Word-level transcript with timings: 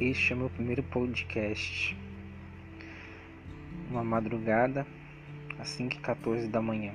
Este 0.00 0.32
é 0.32 0.36
meu 0.36 0.50
primeiro 0.50 0.82
podcast. 0.82 1.96
Uma 3.88 4.02
madrugada, 4.02 4.84
às 5.56 5.68
5 5.68 5.94
e 5.94 5.98
14 6.00 6.48
da 6.48 6.60
manhã. 6.60 6.92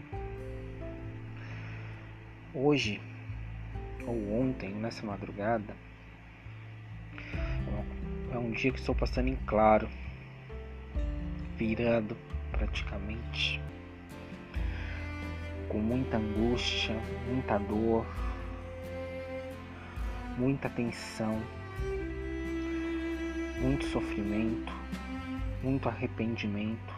Hoje, 2.53 2.99
ou 4.05 4.41
ontem, 4.41 4.71
nessa 4.71 5.05
madrugada, 5.05 5.73
é 8.33 8.37
um 8.37 8.51
dia 8.51 8.69
que 8.69 8.79
estou 8.79 8.93
passando 8.93 9.29
em 9.29 9.37
claro, 9.47 9.87
virado 11.55 12.17
praticamente, 12.51 13.61
com 15.69 15.77
muita 15.77 16.17
angústia, 16.17 16.95
muita 17.29 17.57
dor, 17.59 18.05
muita 20.37 20.69
tensão 20.69 21.41
muito 23.61 23.85
sofrimento, 23.87 24.71
muito 25.61 25.89
arrependimento. 25.89 26.93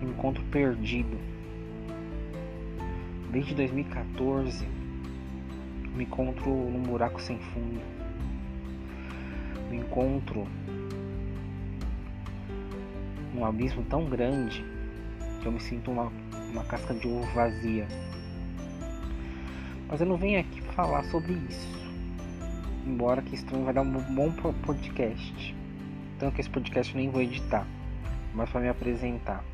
Me 0.00 0.10
encontro 0.10 0.42
perdido. 0.44 1.16
Desde 3.30 3.54
2014 3.54 4.66
me 5.94 6.04
encontro 6.04 6.50
num 6.50 6.82
buraco 6.82 7.20
sem 7.20 7.38
fundo. 7.38 7.80
Me 9.70 9.76
encontro 9.78 10.46
num 13.34 13.44
abismo 13.44 13.84
tão 13.84 14.06
grande 14.06 14.64
que 15.40 15.46
eu 15.46 15.52
me 15.52 15.60
sinto 15.60 15.90
uma, 15.90 16.10
uma 16.50 16.64
casca 16.64 16.94
de 16.94 17.06
ovo 17.06 17.26
vazia. 17.34 17.86
Mas 19.88 20.00
eu 20.00 20.06
não 20.06 20.16
venho 20.16 20.40
aqui 20.40 20.60
falar 20.62 21.04
sobre 21.04 21.32
isso 21.32 21.87
embora 22.88 23.20
que 23.20 23.34
isso 23.34 23.44
também 23.44 23.64
vai 23.64 23.74
dar 23.74 23.82
um 23.82 23.90
bom 23.92 24.32
podcast. 24.64 25.54
Tanto 26.18 26.34
que 26.34 26.40
esse 26.40 26.50
podcast 26.50 26.92
eu 26.92 27.00
nem 27.00 27.10
vou 27.10 27.20
editar, 27.20 27.66
mas 28.34 28.50
para 28.50 28.60
me 28.60 28.68
apresentar. 28.68 29.44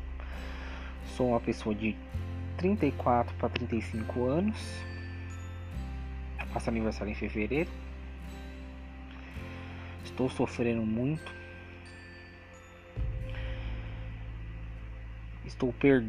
Sou 1.15 1.29
uma 1.29 1.39
pessoa 1.39 1.75
de 1.75 1.95
34 2.57 3.35
para 3.35 3.49
35 3.49 4.25
anos. 4.25 4.57
Faço 6.51 6.69
aniversário 6.69 7.11
em 7.11 7.15
fevereiro. 7.15 7.69
Estou 10.03 10.29
sofrendo 10.29 10.81
muito. 10.81 11.33
Estou 15.45 15.73
per... 15.73 16.05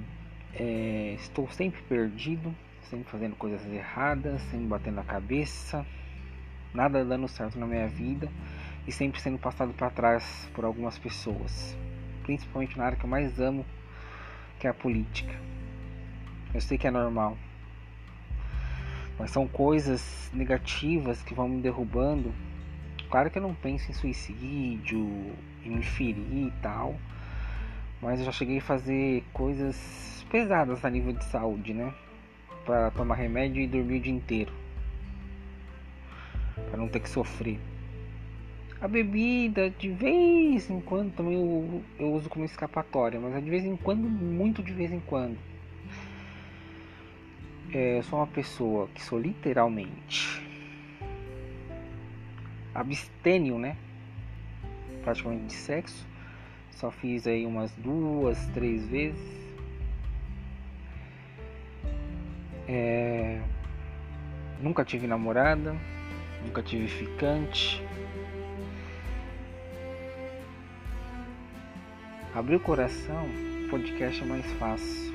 É... 0.55 1.17
estou 1.19 1.51
sempre 1.51 1.83
perdido, 1.83 2.55
sempre 2.89 3.11
fazendo 3.11 3.37
coisas 3.37 3.61
erradas, 3.67 4.41
sempre 4.43 4.67
batendo 4.67 5.01
a 5.01 5.05
cabeça 5.05 5.85
nada 6.77 7.03
dando 7.05 7.27
certo 7.27 7.59
na 7.59 7.67
minha 7.67 7.89
vida 7.89 8.29
e 8.87 8.93
sempre 8.93 9.21
sendo 9.21 9.39
passado 9.39 9.73
para 9.73 9.91
trás 9.91 10.49
por 10.55 10.65
algumas 10.65 10.99
pessoas, 10.99 11.77
principalmente 12.23 12.77
na 12.77 12.85
área 12.85 12.99
que 12.99 13.05
eu 13.05 13.11
mais 13.11 13.41
amo, 13.41 13.65
que 14.61 14.67
é 14.67 14.71
a 14.71 14.75
política. 14.75 15.35
Eu 16.55 16.61
sei 16.61 16.77
que 16.77 16.87
é 16.87 16.91
normal, 16.91 17.37
mas 19.19 19.31
são 19.31 19.49
coisas 19.49 20.31
negativas 20.33 21.23
que 21.23 21.35
vão 21.35 21.49
me 21.49 21.63
derrubando. 21.63 22.33
Claro 23.11 23.31
que 23.31 23.39
eu 23.39 23.43
não 23.43 23.55
penso 23.55 23.91
em 23.91 23.95
suicídio, 23.95 25.35
em 25.65 25.71
me 25.71 25.83
ferir 25.83 26.49
e 26.49 26.53
tal, 26.63 26.95
mas 28.03 28.21
eu 28.21 28.27
já 28.27 28.33
cheguei 28.33 28.59
a 28.59 28.63
fazer 28.63 29.25
coisas 29.33 30.25
pesadas 30.31 30.85
a 30.85 30.91
nível 30.91 31.13
de 31.13 31.25
saúde, 31.25 31.73
né? 31.73 31.93
Para 32.67 32.91
tomar 32.91 33.15
remédio 33.15 33.63
e 33.63 33.67
dormir 33.67 33.99
o 33.99 34.01
dia 34.01 34.13
inteiro 34.13 34.66
para 36.69 36.79
não 36.79 36.89
ter 36.89 37.01
que 37.01 37.09
sofrer. 37.09 37.59
A 38.81 38.87
bebida, 38.87 39.71
de 39.71 39.89
vez 39.89 40.69
em 40.69 40.81
quando, 40.81 41.15
também 41.15 41.35
eu, 41.35 41.83
eu 41.99 42.13
uso 42.13 42.29
como 42.29 42.45
escapatória, 42.45 43.19
mas 43.19 43.35
é 43.35 43.41
de 43.41 43.49
vez 43.49 43.65
em 43.65 43.77
quando, 43.77 44.09
muito 44.09 44.63
de 44.63 44.73
vez 44.73 44.93
em 44.93 45.01
quando. 45.01 45.39
É, 47.73 47.99
eu 47.99 48.03
sou 48.03 48.19
uma 48.19 48.27
pessoa 48.27 48.89
que 48.95 49.03
sou 49.03 49.19
literalmente 49.19 50.45
abstênio, 52.75 53.59
né? 53.59 53.77
Praticamente 55.03 55.47
de 55.47 55.53
sexo. 55.55 56.07
Só 56.73 56.91
fiz 56.91 57.27
aí 57.27 57.47
umas 57.47 57.73
duas, 57.77 58.39
três 58.49 58.87
vezes. 58.87 59.37
É... 62.69 63.41
Nunca 64.61 64.85
tive 64.85 65.07
namorada 65.07 65.75
nunca 66.47 66.63
tive 66.63 66.87
ficante. 66.87 67.83
Abrir 72.35 72.57
o 72.57 72.61
coração, 72.61 73.27
podcast 73.69 74.23
é 74.23 74.27
mais 74.27 74.47
fácil. 74.53 75.13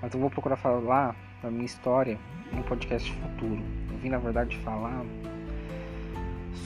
Mas 0.00 0.14
eu 0.14 0.20
vou 0.20 0.30
procurar 0.30 0.56
falar 0.56 1.14
da 1.42 1.50
minha 1.50 1.64
história 1.64 2.18
no 2.52 2.62
podcast 2.64 3.12
futuro. 3.12 3.62
Eu 3.90 3.98
vim 3.98 4.08
na 4.08 4.18
verdade 4.18 4.56
falar 4.58 5.04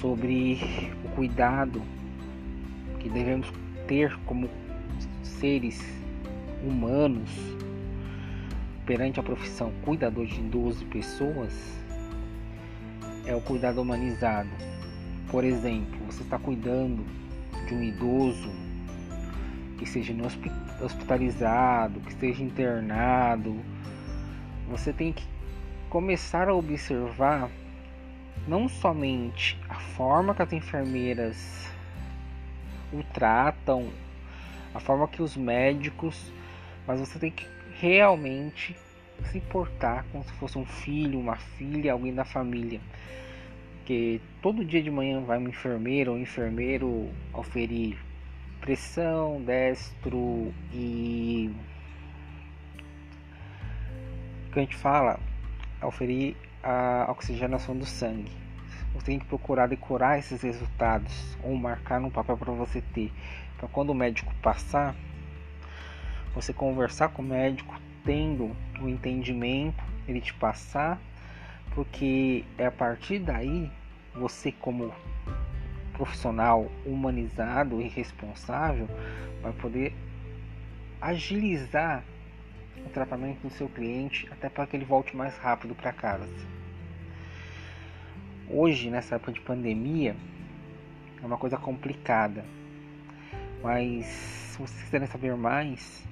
sobre 0.00 0.58
o 1.04 1.08
cuidado 1.14 1.82
que 3.00 3.08
devemos 3.08 3.52
ter 3.86 4.16
como 4.20 4.48
seres 5.22 5.82
humanos 6.62 7.30
perante 8.84 9.18
a 9.18 9.22
profissão 9.22 9.72
cuidador 9.84 10.26
de 10.26 10.40
12 10.42 10.84
pessoas 10.86 11.85
é 13.26 13.34
o 13.34 13.40
cuidado 13.40 13.82
humanizado. 13.82 14.48
Por 15.30 15.44
exemplo, 15.44 15.98
você 16.06 16.22
está 16.22 16.38
cuidando 16.38 17.04
de 17.66 17.74
um 17.74 17.82
idoso 17.82 18.50
que 19.78 19.84
seja 19.84 20.14
hospitalizado, 20.80 22.00
que 22.00 22.10
esteja 22.10 22.42
internado. 22.42 23.56
Você 24.70 24.92
tem 24.92 25.12
que 25.12 25.24
começar 25.90 26.48
a 26.48 26.54
observar 26.54 27.50
não 28.46 28.68
somente 28.68 29.58
a 29.68 29.74
forma 29.74 30.34
que 30.34 30.42
as 30.42 30.52
enfermeiras 30.52 31.68
o 32.92 33.02
tratam, 33.12 33.90
a 34.74 34.78
forma 34.78 35.08
que 35.08 35.22
os 35.22 35.36
médicos, 35.36 36.32
mas 36.86 37.00
você 37.00 37.18
tem 37.18 37.30
que 37.30 37.46
realmente 37.78 38.76
se 39.24 39.38
importar 39.38 40.04
como 40.12 40.24
se 40.24 40.32
fosse 40.32 40.58
um 40.58 40.66
filho, 40.66 41.18
uma 41.18 41.36
filha, 41.36 41.92
alguém 41.92 42.14
da 42.14 42.24
família. 42.24 42.80
Que 43.84 44.20
todo 44.42 44.64
dia 44.64 44.82
de 44.82 44.90
manhã 44.90 45.20
vai 45.20 45.38
um 45.38 45.48
enfermeiro 45.48 46.12
ou 46.12 46.18
enfermeiro 46.18 47.10
oferir 47.32 47.96
pressão, 48.60 49.40
destro 49.42 50.52
e 50.72 51.50
que 54.52 54.60
a 54.60 54.62
gente 54.62 54.76
fala, 54.76 55.20
oferir 55.82 56.34
a 56.62 57.06
oxigenação 57.10 57.76
do 57.76 57.84
sangue. 57.84 58.32
Você 58.94 59.06
tem 59.06 59.18
que 59.18 59.26
procurar 59.26 59.66
decorar 59.66 60.18
esses 60.18 60.40
resultados 60.40 61.36
ou 61.42 61.54
marcar 61.54 62.00
no 62.00 62.10
papel 62.10 62.36
para 62.38 62.52
você 62.52 62.80
ter. 62.80 63.12
Para 63.58 63.68
quando 63.68 63.90
o 63.90 63.94
médico 63.94 64.34
passar, 64.42 64.96
você 66.34 66.54
conversar 66.54 67.10
com 67.10 67.20
o 67.20 67.24
médico, 67.24 67.78
tendo 68.06 68.56
o 68.80 68.88
entendimento, 68.88 69.82
ele 70.06 70.20
te 70.20 70.32
passar, 70.32 70.98
porque 71.74 72.44
é 72.56 72.66
a 72.66 72.70
partir 72.70 73.18
daí 73.18 73.70
você 74.14 74.52
como 74.52 74.94
profissional 75.92 76.70
humanizado 76.86 77.80
e 77.82 77.88
responsável 77.88 78.88
vai 79.42 79.52
poder 79.52 79.92
agilizar 81.00 82.04
o 82.84 82.88
tratamento 82.90 83.40
do 83.40 83.50
seu 83.50 83.68
cliente 83.68 84.28
até 84.30 84.48
para 84.48 84.66
que 84.66 84.76
ele 84.76 84.84
volte 84.84 85.16
mais 85.16 85.36
rápido 85.38 85.74
para 85.74 85.92
casa. 85.92 86.28
Hoje, 88.48 88.90
nessa 88.90 89.16
época 89.16 89.32
de 89.32 89.40
pandemia, 89.40 90.14
é 91.20 91.26
uma 91.26 91.36
coisa 91.36 91.56
complicada, 91.56 92.44
mas 93.62 94.06
se 94.06 94.58
vocês 94.58 94.82
quiserem 94.84 95.08
saber 95.08 95.34
mais, 95.34 96.06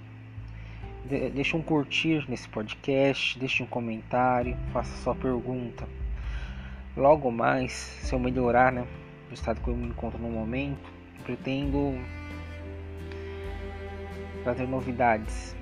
Deixe 1.04 1.54
um 1.54 1.60
curtir 1.60 2.24
nesse 2.30 2.48
podcast, 2.48 3.38
deixe 3.38 3.62
um 3.62 3.66
comentário, 3.66 4.56
faça 4.72 4.96
sua 5.02 5.14
pergunta. 5.14 5.86
Logo 6.96 7.30
mais, 7.30 7.72
se 7.72 8.14
eu 8.14 8.18
melhorar, 8.18 8.72
né, 8.72 8.86
do 9.28 9.34
estado 9.34 9.60
que 9.60 9.68
eu 9.68 9.76
me 9.76 9.88
encontro 9.88 10.18
no 10.18 10.30
momento, 10.30 10.90
pretendo 11.24 11.98
trazer 14.44 14.66
novidades. 14.66 15.54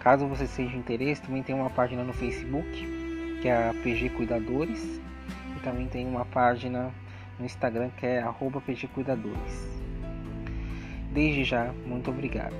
Caso 0.00 0.26
você 0.26 0.46
seja 0.46 0.76
interesse, 0.76 1.20
também 1.20 1.42
tem 1.42 1.54
uma 1.54 1.68
página 1.68 2.02
no 2.02 2.14
Facebook, 2.14 2.68
que 3.42 3.48
é 3.48 3.68
a 3.68 3.74
PG 3.82 4.10
Cuidadores, 4.10 4.82
e 5.56 5.60
também 5.62 5.86
tem 5.88 6.06
uma 6.06 6.24
página 6.24 6.90
no 7.38 7.44
Instagram 7.44 7.90
que 7.98 8.06
é 8.06 8.24
@pgcuidadores. 8.66 9.82
Desde 11.12 11.44
já, 11.44 11.70
muito 11.86 12.10
obrigado. 12.10 12.56